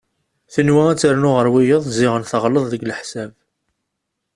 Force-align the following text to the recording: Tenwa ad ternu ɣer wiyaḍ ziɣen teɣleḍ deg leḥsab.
Tenwa 0.53 0.81
ad 0.91 0.97
ternu 1.01 1.29
ɣer 1.33 1.47
wiyaḍ 1.53 1.83
ziɣen 1.97 2.23
teɣleḍ 2.29 2.65
deg 2.71 2.85
leḥsab. 2.85 3.31